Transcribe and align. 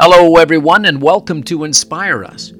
Hello, 0.00 0.36
everyone, 0.36 0.84
and 0.84 1.02
welcome 1.02 1.42
to 1.42 1.64
Inspire 1.64 2.22
Us. 2.22 2.52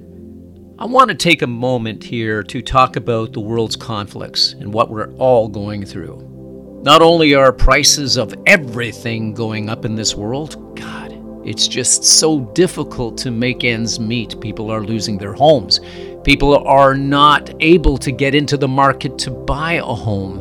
I 0.76 0.86
want 0.86 1.08
to 1.10 1.14
take 1.14 1.42
a 1.42 1.46
moment 1.46 2.02
here 2.02 2.42
to 2.42 2.60
talk 2.60 2.96
about 2.96 3.32
the 3.32 3.38
world's 3.38 3.76
conflicts 3.76 4.54
and 4.54 4.74
what 4.74 4.90
we're 4.90 5.12
all 5.18 5.46
going 5.46 5.84
through. 5.84 6.80
Not 6.82 7.00
only 7.00 7.36
are 7.36 7.52
prices 7.52 8.16
of 8.16 8.34
everything 8.48 9.34
going 9.34 9.68
up 9.68 9.84
in 9.84 9.94
this 9.94 10.16
world, 10.16 10.76
God, 10.76 11.12
it's 11.46 11.68
just 11.68 12.02
so 12.02 12.40
difficult 12.54 13.16
to 13.18 13.30
make 13.30 13.62
ends 13.62 14.00
meet. 14.00 14.40
People 14.40 14.68
are 14.72 14.82
losing 14.82 15.16
their 15.16 15.32
homes. 15.32 15.78
People 16.24 16.58
are 16.66 16.96
not 16.96 17.54
able 17.60 17.98
to 17.98 18.10
get 18.10 18.34
into 18.34 18.56
the 18.56 18.66
market 18.66 19.16
to 19.18 19.30
buy 19.30 19.74
a 19.74 19.84
home. 19.84 20.40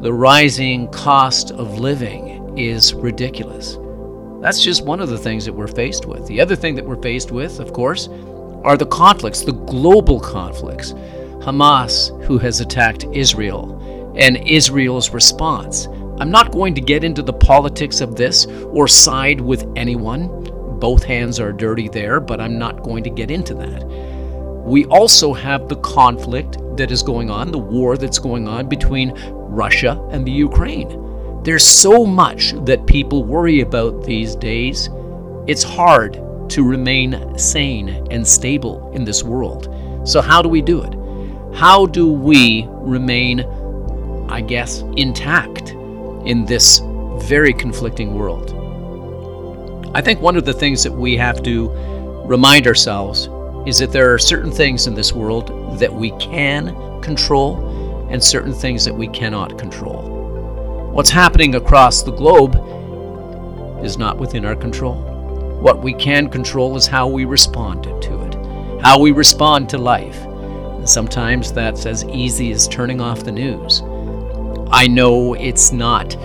The 0.00 0.12
rising 0.12 0.86
cost 0.92 1.50
of 1.50 1.80
living 1.80 2.56
is 2.56 2.94
ridiculous. 2.94 3.78
That's 4.40 4.62
just 4.62 4.86
one 4.86 5.00
of 5.00 5.10
the 5.10 5.18
things 5.18 5.44
that 5.44 5.52
we're 5.52 5.66
faced 5.66 6.06
with. 6.06 6.26
The 6.26 6.40
other 6.40 6.56
thing 6.56 6.74
that 6.76 6.86
we're 6.86 7.02
faced 7.02 7.30
with, 7.30 7.60
of 7.60 7.74
course, 7.74 8.08
are 8.64 8.78
the 8.78 8.86
conflicts, 8.86 9.42
the 9.42 9.52
global 9.52 10.18
conflicts. 10.18 10.92
Hamas, 11.40 12.22
who 12.24 12.38
has 12.38 12.60
attacked 12.60 13.04
Israel, 13.12 14.14
and 14.16 14.36
Israel's 14.48 15.10
response. 15.10 15.86
I'm 16.18 16.30
not 16.30 16.52
going 16.52 16.74
to 16.74 16.80
get 16.80 17.04
into 17.04 17.22
the 17.22 17.32
politics 17.32 18.00
of 18.00 18.16
this 18.16 18.46
or 18.46 18.88
side 18.88 19.40
with 19.40 19.66
anyone. 19.76 20.28
Both 20.78 21.02
hands 21.02 21.38
are 21.38 21.52
dirty 21.52 21.88
there, 21.88 22.20
but 22.20 22.40
I'm 22.40 22.58
not 22.58 22.82
going 22.82 23.04
to 23.04 23.10
get 23.10 23.30
into 23.30 23.54
that. 23.54 23.84
We 24.64 24.84
also 24.86 25.34
have 25.34 25.68
the 25.68 25.76
conflict 25.76 26.58
that 26.76 26.90
is 26.90 27.02
going 27.02 27.30
on, 27.30 27.50
the 27.50 27.58
war 27.58 27.96
that's 27.96 28.18
going 28.18 28.48
on 28.48 28.68
between 28.68 29.12
Russia 29.32 30.00
and 30.10 30.26
the 30.26 30.32
Ukraine. 30.32 31.09
There's 31.42 31.64
so 31.64 32.04
much 32.04 32.52
that 32.66 32.86
people 32.86 33.24
worry 33.24 33.60
about 33.60 34.04
these 34.04 34.36
days. 34.36 34.90
It's 35.46 35.62
hard 35.62 36.20
to 36.50 36.62
remain 36.62 37.38
sane 37.38 38.06
and 38.10 38.26
stable 38.26 38.90
in 38.92 39.06
this 39.06 39.24
world. 39.24 39.74
So, 40.04 40.20
how 40.20 40.42
do 40.42 40.50
we 40.50 40.60
do 40.60 40.82
it? 40.82 40.94
How 41.56 41.86
do 41.86 42.12
we 42.12 42.66
remain, 42.68 43.40
I 44.28 44.42
guess, 44.42 44.82
intact 44.98 45.70
in 46.26 46.44
this 46.44 46.82
very 47.22 47.54
conflicting 47.54 48.14
world? 48.14 48.50
I 49.94 50.02
think 50.02 50.20
one 50.20 50.36
of 50.36 50.44
the 50.44 50.52
things 50.52 50.82
that 50.84 50.92
we 50.92 51.16
have 51.16 51.42
to 51.44 51.70
remind 52.26 52.66
ourselves 52.66 53.30
is 53.66 53.78
that 53.78 53.92
there 53.92 54.12
are 54.12 54.18
certain 54.18 54.52
things 54.52 54.86
in 54.86 54.94
this 54.94 55.14
world 55.14 55.78
that 55.78 55.92
we 55.92 56.10
can 56.18 57.00
control 57.00 58.06
and 58.10 58.22
certain 58.22 58.52
things 58.52 58.84
that 58.84 58.94
we 58.94 59.08
cannot 59.08 59.58
control. 59.58 60.19
What's 60.90 61.10
happening 61.10 61.54
across 61.54 62.02
the 62.02 62.10
globe 62.10 62.56
is 63.84 63.96
not 63.96 64.18
within 64.18 64.44
our 64.44 64.56
control. 64.56 64.96
What 65.60 65.82
we 65.82 65.94
can 65.94 66.28
control 66.28 66.76
is 66.76 66.88
how 66.88 67.06
we 67.06 67.24
respond 67.24 67.84
to 67.84 68.22
it, 68.24 68.82
how 68.82 68.98
we 68.98 69.12
respond 69.12 69.68
to 69.70 69.78
life. 69.78 70.20
And 70.24 70.88
sometimes 70.88 71.52
that's 71.52 71.86
as 71.86 72.04
easy 72.06 72.50
as 72.50 72.66
turning 72.66 73.00
off 73.00 73.22
the 73.22 73.30
news. 73.30 73.82
I 74.72 74.88
know 74.88 75.34
it's 75.34 75.70
not 75.70 76.16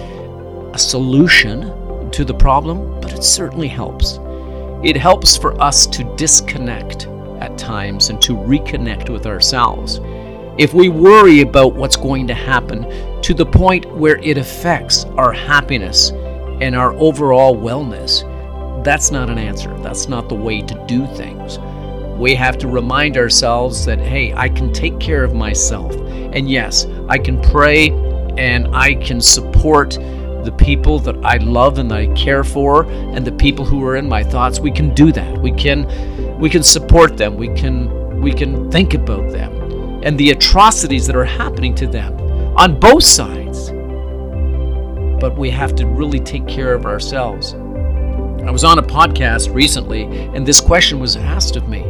a 0.73 0.79
solution 0.79 2.09
to 2.09 2.25
the 2.25 2.33
problem, 2.33 2.99
but 3.01 3.13
it 3.13 3.23
certainly 3.23 3.67
helps. 3.67 4.19
It 4.83 4.97
helps 4.97 5.37
for 5.37 5.61
us 5.61 5.85
to 5.87 6.03
disconnect 6.15 7.05
at 7.39 7.55
times 7.57 8.09
and 8.09 8.19
to 8.23 8.33
reconnect 8.33 9.09
with 9.09 9.27
ourselves. 9.27 9.99
If 10.57 10.73
we 10.73 10.87
worry 10.87 11.41
about 11.41 11.75
what's 11.75 11.97
going 11.97 12.27
to 12.27 12.33
happen 12.33 13.21
to 13.23 13.33
the 13.33 13.45
point 13.45 13.93
where 13.93 14.19
it 14.19 14.37
affects 14.37 15.03
our 15.17 15.33
happiness 15.33 16.11
and 16.61 16.77
our 16.77 16.93
overall 16.93 17.57
wellness, 17.57 18.23
that's 18.81 19.11
not 19.11 19.29
an 19.29 19.37
answer. 19.37 19.77
That's 19.79 20.07
not 20.07 20.29
the 20.29 20.35
way 20.35 20.61
to 20.61 20.85
do 20.87 21.07
things. 21.07 21.59
We 22.17 22.35
have 22.35 22.57
to 22.59 22.69
remind 22.69 23.17
ourselves 23.17 23.83
that, 23.83 23.99
hey, 23.99 24.33
I 24.33 24.47
can 24.47 24.71
take 24.71 24.97
care 24.97 25.25
of 25.25 25.33
myself. 25.33 25.93
And 25.93 26.49
yes, 26.49 26.85
I 27.09 27.17
can 27.17 27.41
pray 27.41 27.89
and 28.37 28.73
I 28.73 28.93
can 28.95 29.19
support 29.19 29.91
the 30.45 30.55
people 30.57 30.99
that 30.99 31.17
I 31.25 31.35
love 31.35 31.79
and 31.79 31.91
that 31.91 31.99
I 31.99 32.07
care 32.13 32.45
for 32.45 32.85
and 32.89 33.27
the 33.27 33.33
people 33.33 33.65
who 33.65 33.83
are 33.85 33.97
in 33.97 34.07
my 34.07 34.23
thoughts. 34.23 34.61
We 34.61 34.71
can 34.71 34.93
do 34.93 35.11
that. 35.11 35.37
We 35.37 35.51
can 35.51 36.39
we 36.39 36.49
can 36.49 36.63
support 36.63 37.17
them. 37.17 37.35
We 37.35 37.49
can 37.55 38.21
we 38.21 38.31
can 38.31 38.71
think 38.71 38.93
about 38.93 39.33
them 39.33 39.64
and 40.05 40.17
the 40.19 40.29
atrocities 40.29 41.07
that 41.07 41.15
are 41.15 41.25
happening 41.25 41.75
to 41.75 41.87
them 41.87 42.15
on 42.55 42.79
both 42.79 43.03
sides. 43.03 43.71
But 45.19 45.35
we 45.35 45.49
have 45.49 45.75
to 45.75 45.87
really 45.87 46.19
take 46.19 46.47
care 46.47 46.73
of 46.73 46.85
ourselves. 46.85 47.55
I 48.45 48.51
was 48.51 48.63
on 48.63 48.77
a 48.77 48.83
podcast 48.83 49.51
recently, 49.53 50.03
and 50.03 50.45
this 50.45 50.61
question 50.61 50.99
was 50.99 51.17
asked 51.17 51.55
of 51.55 51.67
me. 51.67 51.81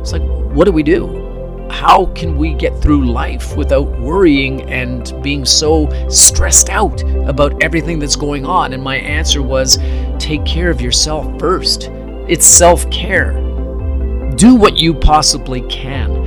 It's 0.00 0.12
like, 0.12 0.22
what 0.22 0.66
do 0.66 0.72
we 0.72 0.84
do? 0.84 1.24
How 1.68 2.06
can 2.14 2.36
we 2.36 2.54
get 2.54 2.80
through 2.80 3.06
life 3.06 3.56
without 3.56 3.88
worrying 3.98 4.70
and 4.70 5.12
being 5.20 5.44
so 5.44 5.88
stressed 6.08 6.70
out 6.70 7.02
about 7.28 7.60
everything 7.64 7.98
that's 7.98 8.14
going 8.14 8.46
on? 8.46 8.72
And 8.72 8.82
my 8.82 8.98
answer 8.98 9.42
was 9.42 9.78
take 10.20 10.44
care 10.44 10.70
of 10.70 10.80
yourself 10.80 11.40
first. 11.40 11.88
It's 12.28 12.46
self 12.46 12.88
care. 12.92 13.32
Do 14.36 14.54
what 14.54 14.76
you 14.76 14.94
possibly 14.94 15.62
can 15.62 16.25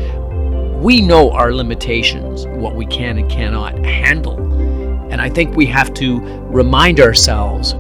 we 0.80 1.02
know 1.02 1.30
our 1.32 1.54
limitations, 1.54 2.48
what 2.48 2.74
we 2.74 2.86
can 2.86 3.18
and 3.18 3.30
cannot 3.30 3.78
handle. 3.86 4.40
And 5.12 5.22
I 5.22 5.30
think 5.30 5.56
we 5.56 5.66
have 5.66 5.94
to 5.96 6.20
remind 6.48 7.02
ourselves 7.02 7.74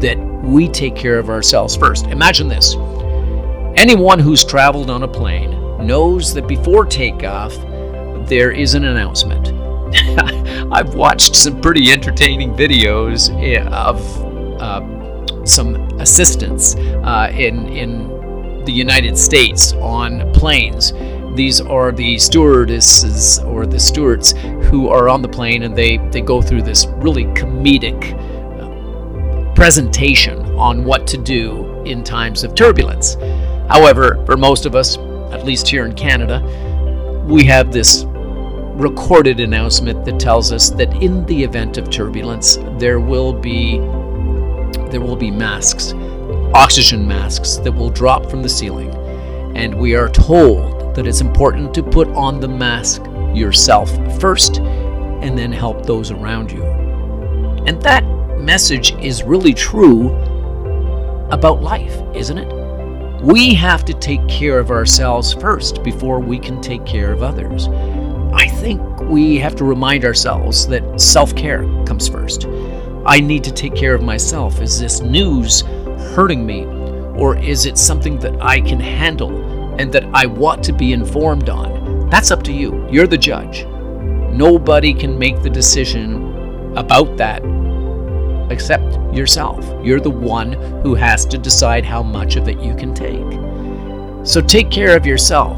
that 0.00 0.16
we 0.42 0.68
take 0.68 0.96
care 0.96 1.18
of 1.18 1.28
ourselves 1.28 1.76
first. 1.76 2.06
Imagine 2.06 2.48
this 2.48 2.74
anyone 3.76 4.18
who's 4.18 4.42
traveled 4.42 4.88
on 4.88 5.02
a 5.02 5.08
plane 5.08 5.50
knows 5.86 6.32
that 6.32 6.48
before 6.48 6.86
takeoff, 6.86 7.54
there 8.26 8.50
is 8.50 8.74
an 8.74 8.84
announcement. 8.84 9.52
I've 10.72 10.94
watched 10.94 11.36
some 11.36 11.60
pretty 11.60 11.92
entertaining 11.92 12.54
videos 12.54 13.30
eh, 13.42 13.62
of 13.66 14.00
uh, 14.60 15.44
some 15.44 15.76
assistants 16.00 16.74
uh, 16.74 17.30
in, 17.32 17.68
in 17.68 18.64
the 18.64 18.72
United 18.72 19.16
States 19.16 19.74
on 19.74 20.32
planes 20.32 20.92
these 21.36 21.60
are 21.60 21.92
the 21.92 22.18
stewardesses 22.18 23.38
or 23.40 23.66
the 23.66 23.78
stewards 23.78 24.32
who 24.70 24.88
are 24.88 25.08
on 25.08 25.22
the 25.22 25.28
plane 25.28 25.62
and 25.62 25.76
they, 25.76 25.98
they 26.10 26.20
go 26.20 26.40
through 26.40 26.62
this 26.62 26.86
really 26.96 27.24
comedic 27.26 28.14
uh, 28.58 29.54
presentation 29.54 30.40
on 30.56 30.84
what 30.84 31.06
to 31.06 31.18
do 31.18 31.82
in 31.84 32.02
times 32.02 32.42
of 32.42 32.54
turbulence. 32.54 33.14
However, 33.68 34.24
for 34.26 34.36
most 34.36 34.64
of 34.66 34.74
us, 34.74 34.96
at 35.30 35.44
least 35.44 35.68
here 35.68 35.84
in 35.84 35.94
Canada, 35.94 36.42
we 37.26 37.44
have 37.44 37.72
this 37.72 38.04
recorded 38.76 39.40
announcement 39.40 40.04
that 40.04 40.20
tells 40.20 40.52
us 40.52 40.70
that 40.70 40.92
in 41.02 41.24
the 41.26 41.42
event 41.42 41.78
of 41.78 41.90
turbulence, 41.90 42.58
there 42.78 43.00
will 43.00 43.32
be 43.32 43.78
there 44.90 45.00
will 45.00 45.16
be 45.16 45.30
masks, 45.30 45.92
oxygen 46.54 47.06
masks 47.06 47.56
that 47.56 47.72
will 47.72 47.90
drop 47.90 48.30
from 48.30 48.42
the 48.42 48.48
ceiling, 48.48 48.90
and 49.56 49.74
we 49.74 49.96
are 49.96 50.08
told 50.08 50.75
that 50.96 51.06
it's 51.06 51.20
important 51.20 51.72
to 51.74 51.82
put 51.82 52.08
on 52.08 52.40
the 52.40 52.48
mask 52.48 53.02
yourself 53.34 53.90
first 54.18 54.58
and 54.58 55.38
then 55.38 55.52
help 55.52 55.86
those 55.86 56.10
around 56.10 56.50
you. 56.50 56.64
And 57.66 57.80
that 57.82 58.04
message 58.38 58.94
is 58.96 59.22
really 59.22 59.52
true 59.52 60.14
about 61.30 61.62
life, 61.62 62.00
isn't 62.14 62.38
it? 62.38 63.22
We 63.22 63.54
have 63.54 63.84
to 63.84 63.94
take 63.94 64.26
care 64.28 64.58
of 64.58 64.70
ourselves 64.70 65.32
first 65.32 65.82
before 65.82 66.20
we 66.20 66.38
can 66.38 66.60
take 66.60 66.84
care 66.86 67.12
of 67.12 67.22
others. 67.22 67.68
I 68.32 68.46
think 68.46 68.80
we 69.00 69.38
have 69.38 69.56
to 69.56 69.64
remind 69.64 70.04
ourselves 70.04 70.66
that 70.68 71.00
self 71.00 71.34
care 71.34 71.62
comes 71.84 72.08
first. 72.08 72.46
I 73.04 73.20
need 73.20 73.44
to 73.44 73.52
take 73.52 73.74
care 73.74 73.94
of 73.94 74.02
myself. 74.02 74.60
Is 74.60 74.80
this 74.80 75.00
news 75.00 75.60
hurting 76.14 76.44
me? 76.44 76.64
Or 77.16 77.36
is 77.36 77.66
it 77.66 77.78
something 77.78 78.18
that 78.18 78.40
I 78.42 78.60
can 78.60 78.80
handle 78.80 79.45
and 79.78 79.92
that 79.92 80.04
I 80.14 80.26
want 80.26 80.62
to 80.64 80.72
be 80.72 80.92
informed 80.92 81.48
on, 81.48 82.08
that's 82.10 82.30
up 82.30 82.42
to 82.44 82.52
you. 82.52 82.86
You're 82.90 83.06
the 83.06 83.18
judge. 83.18 83.64
Nobody 84.32 84.94
can 84.94 85.18
make 85.18 85.42
the 85.42 85.50
decision 85.50 86.76
about 86.76 87.16
that 87.16 87.42
except 88.50 88.94
yourself. 89.14 89.64
You're 89.84 90.00
the 90.00 90.10
one 90.10 90.52
who 90.82 90.94
has 90.94 91.24
to 91.26 91.38
decide 91.38 91.84
how 91.84 92.02
much 92.02 92.36
of 92.36 92.48
it 92.48 92.60
you 92.60 92.74
can 92.74 92.94
take. 92.94 94.26
So 94.26 94.40
take 94.40 94.70
care 94.70 94.96
of 94.96 95.06
yourself. 95.06 95.56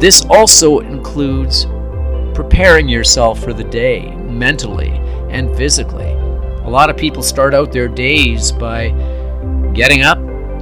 This 0.00 0.24
also 0.26 0.80
includes 0.80 1.66
preparing 2.34 2.88
yourself 2.88 3.42
for 3.42 3.52
the 3.52 3.64
day 3.64 4.10
mentally 4.16 4.90
and 5.30 5.54
physically. 5.56 6.10
A 6.64 6.68
lot 6.68 6.90
of 6.90 6.96
people 6.96 7.22
start 7.22 7.54
out 7.54 7.72
their 7.72 7.88
days 7.88 8.52
by 8.52 8.88
getting 9.74 10.02
up, 10.02 10.18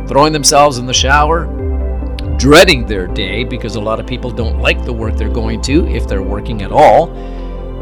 throwing 0.08 0.32
themselves 0.32 0.78
in 0.78 0.86
the 0.86 0.94
shower, 0.94 1.46
dreading 2.40 2.86
their 2.86 3.06
day 3.06 3.44
because 3.44 3.76
a 3.76 3.80
lot 3.80 4.00
of 4.00 4.06
people 4.06 4.30
don't 4.30 4.60
like 4.60 4.82
the 4.86 4.92
work 4.92 5.14
they're 5.14 5.28
going 5.28 5.60
to 5.60 5.86
if 5.88 6.08
they're 6.08 6.22
working 6.22 6.62
at 6.62 6.72
all, 6.72 7.10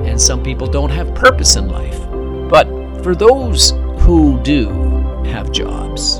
and 0.05 0.21
some 0.21 0.43
people 0.43 0.67
don't 0.67 0.91
have 0.91 1.15
purpose 1.15 1.55
in 1.55 1.69
life. 1.69 2.01
But 2.51 2.67
for 3.05 3.15
those 3.15 3.71
who 4.01 4.41
do 4.43 4.69
have 5.27 5.53
jobs, 5.53 6.19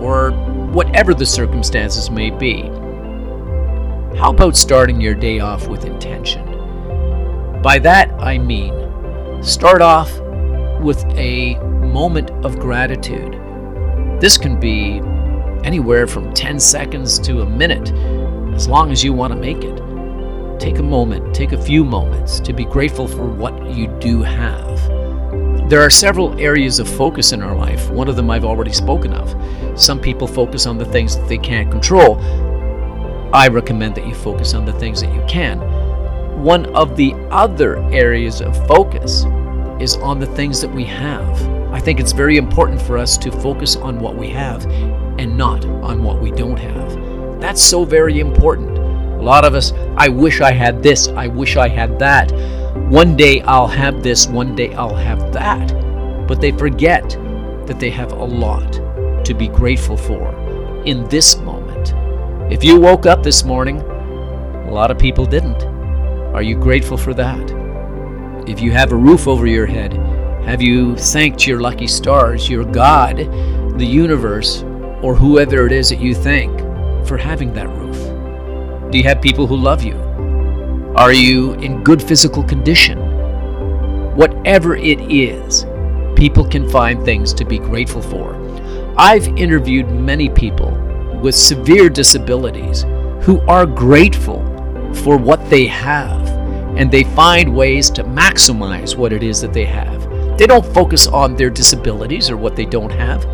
or 0.00 0.32
whatever 0.72 1.14
the 1.14 1.26
circumstances 1.26 2.10
may 2.10 2.30
be. 2.30 2.62
How 4.18 4.30
about 4.30 4.56
starting 4.56 5.00
your 5.00 5.14
day 5.14 5.38
off 5.38 5.68
with 5.68 5.84
intention? 5.84 6.44
By 7.62 7.78
that 7.80 8.10
I 8.18 8.38
mean, 8.38 9.42
start 9.42 9.82
off 9.82 10.10
with 10.80 11.04
a 11.16 11.58
moment 11.60 12.30
of 12.44 12.58
gratitude. 12.58 13.34
This 14.20 14.36
can 14.36 14.58
be 14.58 15.00
anywhere 15.64 16.06
from 16.06 16.32
10 16.32 16.58
seconds 16.58 17.18
to 17.20 17.42
a 17.42 17.46
minute, 17.46 17.92
as 18.54 18.68
long 18.68 18.90
as 18.90 19.04
you 19.04 19.12
want 19.12 19.32
to 19.32 19.38
make 19.38 19.62
it. 19.62 19.76
Take 20.58 20.78
a 20.78 20.82
moment, 20.82 21.34
take 21.34 21.52
a 21.52 21.62
few 21.62 21.84
moments 21.84 22.40
to 22.40 22.52
be 22.52 22.64
grateful 22.64 23.06
for 23.06 23.26
what 23.26 23.70
you 23.70 23.86
do 24.00 24.22
have. 24.22 24.80
There 25.68 25.80
are 25.80 25.90
several 25.90 26.38
areas 26.40 26.78
of 26.78 26.88
focus 26.88 27.32
in 27.32 27.42
our 27.42 27.54
life. 27.54 27.90
One 27.90 28.08
of 28.08 28.16
them 28.16 28.30
I've 28.30 28.44
already 28.44 28.72
spoken 28.72 29.12
of. 29.12 29.80
Some 29.80 30.00
people 30.00 30.26
focus 30.26 30.66
on 30.66 30.78
the 30.78 30.86
things 30.86 31.16
that 31.16 31.28
they 31.28 31.38
can't 31.38 31.70
control. 31.70 32.18
I 33.32 33.48
recommend 33.48 33.94
that 33.94 34.06
you 34.06 34.14
focus 34.14 34.54
on 34.54 34.64
the 34.64 34.72
things 34.72 35.00
that 35.02 35.14
you 35.14 35.22
can. 35.28 35.60
One 36.42 36.66
of 36.74 36.96
the 36.96 37.14
other 37.30 37.78
areas 37.92 38.40
of 38.40 38.66
focus 38.66 39.26
is 39.80 39.96
on 39.96 40.18
the 40.18 40.26
things 40.26 40.60
that 40.60 40.70
we 40.70 40.84
have. 40.84 41.40
I 41.72 41.80
think 41.80 42.00
it's 42.00 42.12
very 42.12 42.36
important 42.36 42.80
for 42.80 42.96
us 42.96 43.16
to 43.18 43.30
focus 43.30 43.76
on 43.76 44.00
what 44.00 44.16
we 44.16 44.30
have 44.30 44.64
and 45.18 45.36
not 45.36 45.64
on 45.64 46.02
what 46.02 46.20
we 46.20 46.30
don't 46.30 46.58
have. 46.58 47.40
That's 47.40 47.62
so 47.62 47.84
very 47.84 48.20
important. 48.20 48.78
A 48.78 49.22
lot 49.22 49.44
of 49.44 49.54
us, 49.54 49.72
I 49.96 50.08
wish 50.08 50.40
I 50.40 50.52
had 50.52 50.82
this, 50.82 51.08
I 51.08 51.26
wish 51.26 51.56
I 51.56 51.68
had 51.68 51.98
that. 51.98 52.32
One 52.88 53.16
day 53.16 53.40
I'll 53.42 53.66
have 53.66 54.02
this, 54.02 54.28
one 54.28 54.54
day 54.54 54.72
I'll 54.74 54.94
have 54.94 55.32
that. 55.32 56.26
But 56.26 56.40
they 56.40 56.52
forget 56.52 57.10
that 57.66 57.78
they 57.80 57.90
have 57.90 58.12
a 58.12 58.24
lot 58.24 58.72
to 59.24 59.34
be 59.34 59.48
grateful 59.48 59.96
for 59.96 60.34
in 60.84 61.06
this 61.08 61.36
moment. 61.36 61.94
If 62.52 62.64
you 62.64 62.80
woke 62.80 63.06
up 63.06 63.22
this 63.22 63.44
morning, 63.44 63.80
a 63.80 64.70
lot 64.70 64.90
of 64.90 64.98
people 64.98 65.26
didn't. 65.26 65.62
Are 66.34 66.42
you 66.42 66.56
grateful 66.56 66.96
for 66.96 67.12
that? 67.14 67.50
If 68.48 68.60
you 68.60 68.70
have 68.72 68.92
a 68.92 68.96
roof 68.96 69.26
over 69.26 69.46
your 69.46 69.66
head, 69.66 69.94
have 70.44 70.62
you 70.62 70.96
thanked 70.96 71.46
your 71.46 71.60
lucky 71.60 71.86
stars, 71.86 72.48
your 72.48 72.64
God, 72.64 73.16
the 73.78 73.86
universe, 73.86 74.64
or 75.02 75.14
whoever 75.14 75.66
it 75.66 75.72
is 75.72 75.90
that 75.90 76.00
you 76.00 76.14
thank 76.14 76.58
for 77.06 77.16
having 77.16 77.52
that 77.54 77.68
roof? 77.68 78.90
Do 78.90 78.98
you 78.98 79.04
have 79.04 79.22
people 79.22 79.46
who 79.46 79.56
love 79.56 79.82
you? 79.82 79.96
Are 80.96 81.12
you 81.12 81.52
in 81.54 81.84
good 81.84 82.02
physical 82.02 82.42
condition? 82.42 82.98
Whatever 84.16 84.74
it 84.74 85.00
is, 85.12 85.64
people 86.16 86.44
can 86.44 86.68
find 86.68 87.04
things 87.04 87.32
to 87.34 87.44
be 87.44 87.58
grateful 87.58 88.02
for. 88.02 88.34
I've 88.96 89.28
interviewed 89.38 89.90
many 89.90 90.28
people 90.28 90.72
with 91.22 91.34
severe 91.34 91.88
disabilities 91.88 92.82
who 93.22 93.40
are 93.46 93.66
grateful 93.66 94.42
for 94.92 95.16
what 95.16 95.48
they 95.48 95.66
have 95.66 96.26
and 96.76 96.90
they 96.90 97.04
find 97.04 97.54
ways 97.54 97.90
to 97.90 98.04
maximize 98.04 98.96
what 98.96 99.12
it 99.12 99.22
is 99.22 99.40
that 99.40 99.52
they 99.52 99.64
have. 99.64 100.08
They 100.38 100.46
don't 100.46 100.66
focus 100.74 101.06
on 101.06 101.36
their 101.36 101.50
disabilities 101.50 102.30
or 102.30 102.36
what 102.36 102.56
they 102.56 102.64
don't 102.64 102.92
have. 102.92 103.24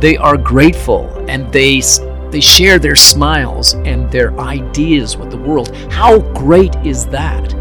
They 0.00 0.16
are 0.16 0.36
grateful 0.36 1.08
and 1.28 1.52
they 1.52 1.82
they 2.30 2.40
share 2.40 2.78
their 2.78 2.96
smiles 2.96 3.74
and 3.74 4.10
their 4.10 4.38
ideas 4.38 5.16
with 5.16 5.30
the 5.30 5.36
world. 5.36 5.76
How 5.90 6.20
great 6.32 6.74
is 6.86 7.06
that? 7.06 7.54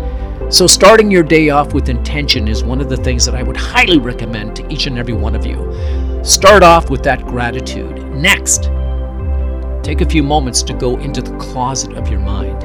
So, 0.50 0.66
starting 0.68 1.12
your 1.12 1.24
day 1.24 1.50
off 1.50 1.74
with 1.74 1.90
intention 1.90 2.48
is 2.48 2.64
one 2.64 2.80
of 2.80 2.88
the 2.88 2.98
things 2.98 3.26
that 3.26 3.36
I 3.36 3.44
would 3.44 3.58
highly 3.58 3.98
recommend 3.98 4.56
to 4.56 4.72
each 4.72 4.88
and 4.88 4.98
every 4.98 5.14
one 5.14 5.36
of 5.36 5.46
you. 5.46 6.24
Start 6.24 6.64
off 6.64 6.90
with 6.90 7.04
that 7.04 7.26
gratitude. 7.26 8.04
Next, 8.16 8.64
take 9.84 10.02
a 10.02 10.10
few 10.10 10.24
moments 10.24 10.64
to 10.64 10.74
go 10.74 10.98
into 10.98 11.22
the 11.22 11.36
closet 11.38 11.94
of 11.98 12.10
your 12.10 12.20
mind. 12.20 12.62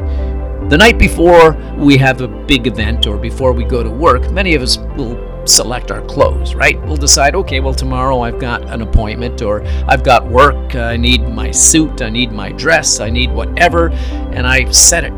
The 0.71 0.79
night 0.79 0.99
before 0.99 1.53
we 1.77 1.97
have 1.99 2.21
a 2.21 2.29
big 2.29 2.67
event 2.67 3.07
or 3.07 3.19
before 3.19 3.53
we 3.53 3.65
go 3.65 3.83
to 3.83 3.91
work, 3.91 4.31
many 4.31 4.55
of 4.55 4.63
us 4.63 4.79
will 4.79 5.34
select 5.47 5.91
our 5.91 6.03
clothes, 6.07 6.55
right? 6.55 6.81
We'll 6.87 6.97
decide, 6.97 7.35
okay, 7.35 7.61
well, 7.61 7.75
tomorrow 7.75 8.21
I've 8.21 8.39
got 8.39 8.69
an 8.71 8.83
appointment 8.83 9.43
or 9.43 9.65
I've 9.89 10.03
got 10.03 10.27
work, 10.27 10.75
I 10.75 10.97
need 10.97 11.29
my 11.29 11.51
suit, 11.51 12.03
I 12.03 12.11
need 12.11 12.33
my 12.33 12.53
dress, 12.53 13.01
I 13.01 13.11
need 13.11 13.33
whatever, 13.33 13.91
and 13.91 14.47
I 14.47 14.71
set 14.71 15.05
it 15.05 15.13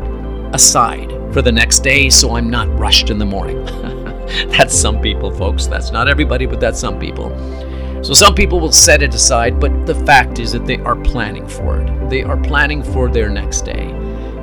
aside 0.53 1.11
for 1.33 1.41
the 1.41 1.51
next 1.51 1.79
day 1.79 2.09
so 2.09 2.35
I'm 2.35 2.49
not 2.49 2.67
rushed 2.79 3.09
in 3.09 3.17
the 3.17 3.25
morning. 3.25 3.63
that's 4.47 4.77
some 4.77 5.01
people, 5.01 5.31
folks. 5.31 5.67
That's 5.67 5.91
not 5.91 6.07
everybody, 6.07 6.45
but 6.45 6.59
that's 6.59 6.79
some 6.79 6.99
people. 6.99 7.29
So 8.03 8.13
some 8.13 8.35
people 8.35 8.59
will 8.59 8.71
set 8.71 9.01
it 9.01 9.13
aside, 9.13 9.59
but 9.59 9.85
the 9.85 9.95
fact 9.95 10.39
is 10.39 10.51
that 10.51 10.65
they 10.65 10.77
are 10.79 10.95
planning 10.95 11.47
for 11.47 11.81
it. 11.81 12.09
They 12.09 12.23
are 12.23 12.37
planning 12.37 12.83
for 12.83 13.09
their 13.09 13.29
next 13.29 13.61
day. 13.61 13.93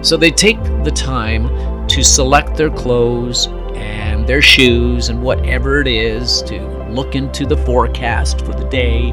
So 0.02 0.16
they 0.16 0.30
take 0.30 0.62
the 0.84 0.90
time 0.90 1.86
to 1.88 2.02
select 2.02 2.56
their 2.56 2.70
clothes 2.70 3.48
and 3.76 4.26
their 4.26 4.42
shoes 4.42 5.08
and 5.08 5.22
whatever 5.22 5.80
it 5.80 5.86
is 5.86 6.42
to 6.42 6.60
look 6.90 7.14
into 7.14 7.46
the 7.46 7.56
forecast 7.56 8.40
for 8.40 8.52
the 8.52 8.68
day. 8.68 9.12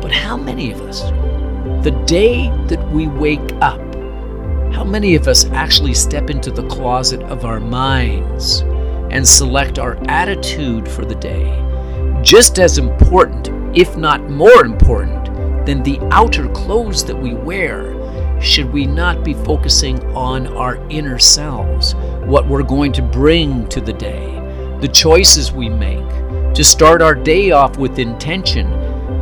But 0.00 0.12
how 0.12 0.36
many 0.36 0.70
of 0.72 0.80
us, 0.82 1.02
the 1.84 2.02
day 2.06 2.50
that 2.66 2.90
we 2.90 3.06
wake 3.06 3.52
up, 3.60 3.80
how 4.72 4.84
many 4.84 5.14
of 5.14 5.26
us 5.26 5.46
actually 5.46 5.94
step 5.94 6.30
into 6.30 6.50
the 6.50 6.66
closet 6.68 7.22
of 7.22 7.44
our 7.44 7.60
minds 7.60 8.60
and 9.10 9.26
select 9.26 9.78
our 9.78 9.96
attitude 10.08 10.88
for 10.88 11.04
the 11.04 11.14
day? 11.14 11.64
Just 12.22 12.58
as 12.58 12.78
important, 12.78 13.48
if 13.76 13.96
not 13.96 14.28
more 14.28 14.64
important, 14.64 15.24
than 15.66 15.82
the 15.82 15.98
outer 16.10 16.48
clothes 16.48 17.04
that 17.04 17.16
we 17.16 17.34
wear 17.34 17.97
should 18.40 18.72
we 18.72 18.86
not 18.86 19.24
be 19.24 19.34
focusing 19.34 20.00
on 20.16 20.46
our 20.56 20.76
inner 20.88 21.18
selves, 21.18 21.94
what 22.24 22.46
we're 22.46 22.62
going 22.62 22.92
to 22.92 23.02
bring 23.02 23.68
to 23.68 23.80
the 23.80 23.92
day, 23.92 24.30
the 24.80 24.88
choices 24.88 25.52
we 25.52 25.68
make, 25.68 26.06
to 26.54 26.62
start 26.62 27.02
our 27.02 27.14
day 27.14 27.50
off 27.50 27.76
with 27.78 27.98
intention 27.98 28.70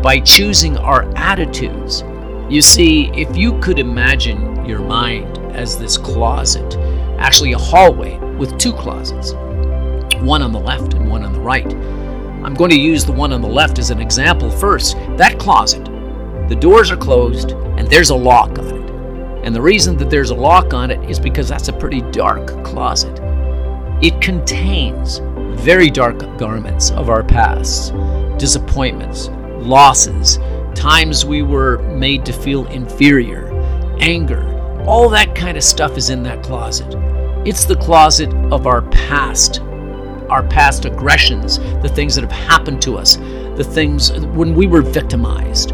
by 0.03 0.21
choosing 0.21 0.77
our 0.77 1.11
attitudes? 1.17 2.03
You 2.51 2.61
see, 2.61 3.11
if 3.15 3.37
you 3.37 3.59
could 3.61 3.79
imagine 3.79 4.65
your 4.67 4.81
mind 4.81 5.39
as 5.55 5.79
this 5.79 5.97
closet, 5.97 6.77
actually 7.19 7.53
a 7.53 7.59
hallway 7.59 8.19
with 8.37 8.59
two 8.59 8.73
closets, 8.73 9.33
one 10.21 10.43
on 10.43 10.53
the 10.53 10.61
left 10.61 10.95
and 10.95 11.09
one 11.09 11.25
on 11.25 11.33
the 11.33 11.41
right. 11.41 11.73
I'm 12.45 12.55
going 12.55 12.71
to 12.71 12.81
use 12.81 13.05
the 13.05 13.13
one 13.13 13.33
on 13.33 13.41
the 13.41 13.49
left 13.49 13.79
as 13.79 13.91
an 13.91 14.01
example 14.01 14.51
first. 14.51 14.97
That 15.17 15.39
closet, 15.39 15.85
the 16.49 16.57
doors 16.59 16.91
are 16.91 16.97
closed 16.97 17.53
and 17.53 17.89
there's 17.89 18.11
a 18.11 18.15
lock 18.15 18.59
on 18.59 18.67
it. 18.69 18.86
And 19.47 19.55
the 19.55 19.63
reason 19.63 19.97
that 19.99 20.11
there's 20.11 20.31
a 20.31 20.35
lock 20.35 20.75
on 20.75 20.91
it 20.91 21.09
is 21.09 21.21
because 21.21 21.49
that's 21.49 21.69
a 21.69 21.73
pretty 21.73 22.01
dark 22.11 22.65
closet. 22.65 23.21
It 24.03 24.21
contains 24.21 25.21
very 25.63 25.89
dark 25.89 26.19
garments 26.37 26.91
of 26.91 27.09
our 27.09 27.23
past, 27.23 27.95
disappointments, 28.39 29.29
losses, 29.61 30.41
times 30.75 31.25
we 31.25 31.43
were 31.43 31.79
made 31.79 32.27
to 32.27 32.33
feel 32.33 32.67
inferior, 32.67 33.49
anger. 34.01 34.83
All 34.85 35.09
that 35.11 35.37
kind 35.37 35.57
of 35.57 35.63
stuff 35.63 35.97
is 35.97 36.11
in 36.11 36.25
that 36.25 36.43
closet. 36.43 36.93
It's 37.47 37.67
the 37.67 37.77
closet 37.77 38.35
of 38.51 38.67
our 38.67 38.83
past, 38.83 39.61
our 40.29 40.43
past 40.43 40.87
aggressions, 40.87 41.59
the 41.83 41.93
things 41.95 42.17
that 42.17 42.23
have 42.23 42.33
happened 42.33 42.83
to 42.83 42.99
us, 42.99 43.15
the 43.15 43.63
things 43.63 44.11
when 44.11 44.57
we 44.57 44.67
were 44.67 44.83
victimized, 44.83 45.71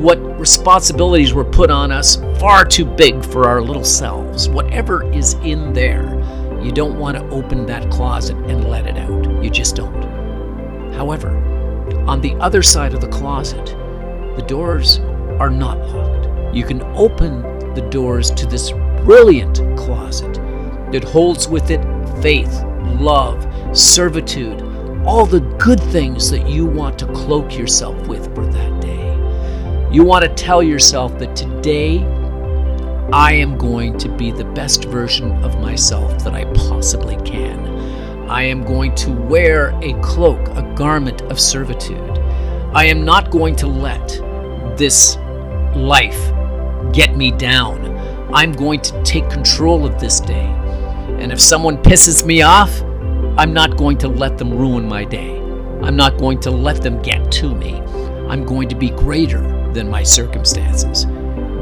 what 0.00 0.18
responsibilities 0.38 1.34
were 1.34 1.44
put 1.44 1.70
on 1.70 1.90
us 1.90 2.16
far 2.38 2.64
too 2.64 2.84
big 2.84 3.24
for 3.24 3.48
our 3.48 3.60
little 3.60 3.84
selves. 3.84 4.48
Whatever 4.48 5.10
is 5.12 5.34
in 5.34 5.72
there, 5.72 6.14
you 6.62 6.72
don't 6.72 6.98
want 6.98 7.16
to 7.16 7.28
open 7.30 7.66
that 7.66 7.90
closet 7.90 8.36
and 8.46 8.68
let 8.68 8.86
it 8.86 8.96
out. 8.96 9.42
You 9.42 9.50
just 9.50 9.76
don't. 9.76 10.02
However, 10.94 11.30
on 12.06 12.20
the 12.20 12.34
other 12.36 12.62
side 12.62 12.94
of 12.94 13.00
the 13.00 13.08
closet, 13.08 13.66
the 14.36 14.44
doors 14.46 14.98
are 15.40 15.50
not 15.50 15.78
locked. 15.88 16.54
You 16.54 16.64
can 16.64 16.82
open 16.96 17.42
the 17.74 17.86
doors 17.90 18.30
to 18.32 18.46
this 18.46 18.72
brilliant 19.04 19.56
closet 19.76 20.34
that 20.92 21.04
holds 21.04 21.48
with 21.48 21.70
it 21.70 21.82
faith, 22.22 22.62
love, 23.00 23.46
servitude, 23.76 24.62
all 25.06 25.26
the 25.26 25.40
good 25.58 25.80
things 25.80 26.30
that 26.30 26.48
you 26.48 26.66
want 26.66 26.98
to 26.98 27.06
cloak 27.12 27.56
yourself 27.56 27.96
with 28.08 28.34
for. 28.34 28.47
You 29.90 30.04
want 30.04 30.22
to 30.22 30.28
tell 30.34 30.62
yourself 30.62 31.18
that 31.18 31.34
today 31.34 32.04
I 33.10 33.32
am 33.32 33.56
going 33.56 33.96
to 33.96 34.10
be 34.10 34.30
the 34.30 34.44
best 34.44 34.84
version 34.84 35.42
of 35.42 35.58
myself 35.62 36.22
that 36.24 36.34
I 36.34 36.44
possibly 36.52 37.16
can. 37.24 37.66
I 38.28 38.42
am 38.42 38.64
going 38.64 38.94
to 38.96 39.10
wear 39.10 39.70
a 39.80 39.98
cloak, 40.02 40.46
a 40.48 40.74
garment 40.76 41.22
of 41.22 41.40
servitude. 41.40 42.18
I 42.74 42.84
am 42.84 43.06
not 43.06 43.30
going 43.30 43.56
to 43.56 43.66
let 43.66 44.08
this 44.76 45.16
life 45.74 46.22
get 46.92 47.16
me 47.16 47.30
down. 47.30 47.96
I'm 48.34 48.52
going 48.52 48.82
to 48.82 49.02
take 49.04 49.30
control 49.30 49.86
of 49.86 49.98
this 49.98 50.20
day. 50.20 50.48
And 51.18 51.32
if 51.32 51.40
someone 51.40 51.78
pisses 51.78 52.26
me 52.26 52.42
off, 52.42 52.82
I'm 53.38 53.54
not 53.54 53.78
going 53.78 53.96
to 53.98 54.08
let 54.08 54.36
them 54.36 54.52
ruin 54.52 54.86
my 54.86 55.06
day. 55.06 55.38
I'm 55.80 55.96
not 55.96 56.18
going 56.18 56.40
to 56.40 56.50
let 56.50 56.82
them 56.82 57.00
get 57.00 57.32
to 57.32 57.54
me. 57.54 57.76
I'm 58.28 58.44
going 58.44 58.68
to 58.68 58.76
be 58.76 58.90
greater 58.90 59.57
than 59.72 59.90
my 59.90 60.02
circumstances. 60.02 61.06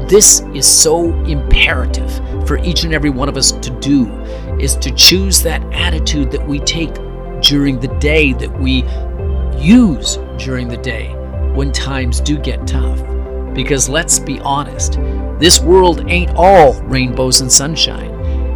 this 0.07 0.39
is 0.53 0.65
so 0.65 1.11
imperative 1.25 2.11
for 2.47 2.57
each 2.59 2.85
and 2.85 2.93
every 2.93 3.09
one 3.09 3.27
of 3.27 3.35
us 3.35 3.51
to 3.51 3.69
do 3.81 4.09
is 4.57 4.75
to 4.77 4.89
choose 4.91 5.41
that 5.41 5.61
attitude 5.73 6.31
that 6.31 6.47
we 6.47 6.59
take 6.59 6.93
during 7.41 7.79
the 7.79 7.89
day, 7.99 8.31
that 8.33 8.51
we 8.59 8.83
use 9.61 10.17
during 10.37 10.69
the 10.69 10.77
day 10.77 11.13
when 11.53 11.71
times 11.71 12.21
do 12.21 12.37
get 12.37 12.65
tough. 12.65 13.01
Because 13.53 13.89
let's 13.89 14.17
be 14.17 14.39
honest, 14.39 14.93
this 15.39 15.59
world 15.59 16.09
ain't 16.09 16.31
all 16.35 16.73
rainbows 16.83 17.41
and 17.41 17.51
sunshine. 17.51 18.11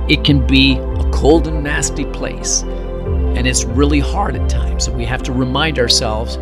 It 0.09 0.23
can 0.23 0.45
be 0.47 0.77
a 0.77 1.11
cold 1.11 1.47
and 1.47 1.63
nasty 1.63 2.05
place, 2.05 2.61
and 2.61 3.45
it's 3.47 3.65
really 3.65 3.99
hard 3.99 4.35
at 4.35 4.49
times. 4.49 4.87
And 4.87 4.95
we 4.95 5.05
have 5.05 5.23
to 5.23 5.33
remind 5.33 5.79
ourselves 5.79 6.37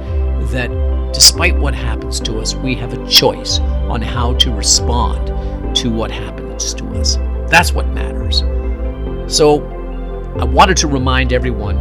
that 0.52 0.70
despite 1.14 1.58
what 1.58 1.74
happens 1.74 2.20
to 2.22 2.40
us, 2.40 2.56
we 2.56 2.76
have 2.76 2.94
a 2.94 3.08
choice 3.08 3.60
on 3.60 4.02
how 4.02 4.34
to 4.36 4.52
respond 4.52 5.76
to 5.76 5.90
what 5.90 6.12
happens 6.12 6.74
to 6.76 6.86
us. 7.00 7.18
That's 7.50 7.74
what 7.74 7.88
matters. 7.88 8.40
So, 9.34 9.64
I 10.40 10.44
wanted 10.44 10.78
to 10.78 10.88
remind 10.88 11.34
everyone 11.34 11.78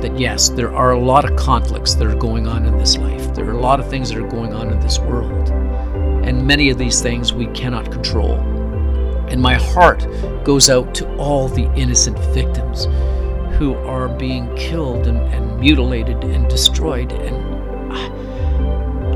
that 0.00 0.18
yes, 0.18 0.48
there 0.48 0.74
are 0.74 0.92
a 0.92 0.98
lot 0.98 1.24
of 1.24 1.36
conflicts 1.36 1.94
that 1.94 2.06
are 2.06 2.16
going 2.16 2.46
on 2.46 2.66
in 2.66 2.76
this 2.78 2.96
life. 2.96 3.34
There 3.34 3.48
are 3.48 3.52
a 3.52 3.60
lot 3.60 3.80
of 3.80 3.88
things 3.88 4.10
that 4.10 4.18
are 4.18 4.28
going 4.28 4.52
on 4.52 4.70
in 4.70 4.78
this 4.80 4.98
world. 4.98 5.48
And 6.24 6.46
many 6.46 6.70
of 6.70 6.78
these 6.78 7.00
things 7.00 7.32
we 7.32 7.46
cannot 7.48 7.90
control. 7.90 8.34
And 9.28 9.40
my 9.40 9.54
heart 9.54 10.06
goes 10.44 10.68
out 10.68 10.94
to 10.96 11.16
all 11.16 11.48
the 11.48 11.72
innocent 11.74 12.18
victims 12.34 12.84
who 13.56 13.74
are 13.86 14.08
being 14.08 14.54
killed 14.56 15.06
and, 15.06 15.18
and 15.32 15.58
mutilated 15.60 16.22
and 16.24 16.48
destroyed. 16.48 17.12
And 17.12 17.92
I, 17.92 18.06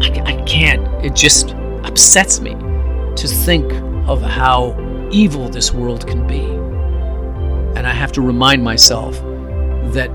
I, 0.02 0.23
I 0.25 0.43
can't, 0.45 0.87
it 1.05 1.14
just 1.14 1.55
upsets 1.85 2.40
me 2.40 2.50
to 2.50 3.26
think 3.26 3.73
of 4.09 4.23
how 4.23 4.76
evil 5.11 5.49
this 5.49 5.73
world 5.73 6.07
can 6.07 6.26
be. 6.26 6.45
And 7.78 7.87
I 7.87 7.93
have 7.93 8.12
to 8.12 8.21
remind 8.21 8.62
myself 8.62 9.14
that 9.93 10.11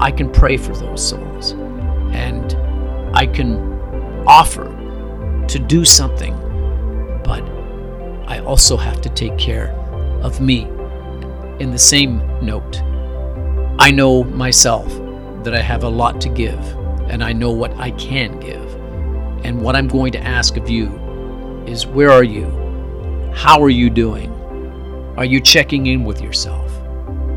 I 0.00 0.10
can 0.10 0.30
pray 0.30 0.56
for 0.56 0.74
those 0.74 1.08
souls 1.08 1.52
and 2.12 2.54
I 3.16 3.26
can 3.26 3.56
offer 4.26 4.64
to 5.48 5.58
do 5.58 5.84
something, 5.84 6.34
but 7.24 7.42
I 8.28 8.40
also 8.40 8.76
have 8.76 9.00
to 9.02 9.08
take 9.10 9.36
care 9.38 9.70
of 10.22 10.40
me. 10.40 10.62
In 11.60 11.70
the 11.70 11.78
same 11.78 12.18
note, 12.44 12.82
I 13.78 13.90
know 13.90 14.24
myself 14.24 14.88
that 15.44 15.54
I 15.54 15.60
have 15.60 15.84
a 15.84 15.88
lot 15.88 16.20
to 16.22 16.28
give, 16.28 16.58
and 17.08 17.22
I 17.22 17.32
know 17.32 17.50
what 17.50 17.72
I 17.76 17.90
can 17.92 18.40
give. 18.40 18.63
And 19.44 19.60
what 19.60 19.76
I'm 19.76 19.88
going 19.88 20.10
to 20.12 20.20
ask 20.20 20.56
of 20.56 20.70
you 20.70 20.88
is 21.66 21.86
where 21.86 22.10
are 22.10 22.24
you? 22.24 22.46
How 23.34 23.62
are 23.62 23.70
you 23.70 23.90
doing? 23.90 24.32
Are 25.18 25.24
you 25.24 25.40
checking 25.40 25.86
in 25.86 26.04
with 26.04 26.20
yourself? 26.20 26.72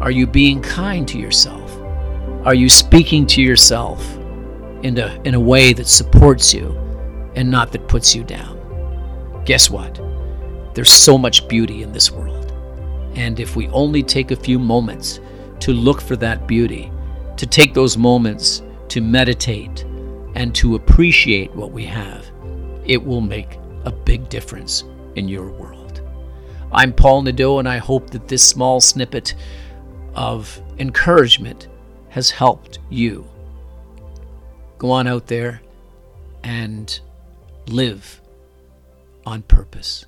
Are 0.02 0.10
you 0.10 0.26
being 0.26 0.62
kind 0.62 1.08
to 1.10 1.20
yourself? 1.20 1.78
Are 2.46 2.56
you 2.56 2.70
speaking 2.70 3.28
to 3.28 3.42
yourself 3.42 4.16
in 4.84 4.98
a, 4.98 5.22
in 5.26 5.34
a 5.34 5.40
way 5.40 5.74
that 5.74 5.88
supports 5.88 6.54
you 6.54 6.70
and 7.36 7.52
not 7.52 7.72
that 7.74 7.88
puts 7.90 8.16
you 8.16 8.24
down? 8.24 9.44
Guess 9.46 9.70
what? 9.70 10.00
There's 10.74 10.90
so 10.90 11.18
much 11.18 11.48
beauty 11.48 11.84
in 11.84 11.92
this 11.92 12.10
world. 12.10 12.54
And 13.16 13.40
if 13.40 13.56
we 13.56 13.68
only 13.70 14.02
take 14.02 14.32
a 14.32 14.36
few 14.36 14.60
moments 14.60 15.20
to 15.60 15.74
look 15.74 16.00
for 16.00 16.16
that 16.18 16.48
beauty, 16.48 16.92
to 17.36 17.46
take 17.46 17.74
those 17.74 17.98
moments 17.98 18.62
to 18.90 19.02
meditate 19.02 19.86
and 20.38 20.54
to 20.54 20.76
appreciate 20.76 21.52
what 21.56 21.72
we 21.72 21.84
have, 21.84 22.30
it 22.86 23.04
will 23.04 23.22
make 23.22 23.58
a 23.86 23.92
big 23.92 24.30
difference 24.30 24.84
in 25.16 25.28
your 25.28 25.50
world. 25.50 26.04
I'm 26.72 26.94
Paul 26.94 27.24
Nadeau, 27.24 27.58
and 27.58 27.68
I 27.68 27.78
hope 27.78 28.12
that 28.12 28.28
this 28.28 28.46
small 28.46 28.80
snippet 28.80 29.34
of 30.14 30.62
encouragement 30.78 31.70
has 32.10 32.30
helped 32.30 32.78
you. 32.92 33.28
Go 34.78 34.92
on 34.92 35.08
out 35.08 35.26
there 35.26 35.60
and 36.44 37.00
live 37.68 38.22
on 39.26 39.42
purpose. 39.42 40.06